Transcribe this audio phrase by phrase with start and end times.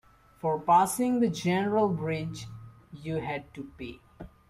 [0.39, 2.47] For passing the general bridge,
[2.91, 3.99] you had to pay.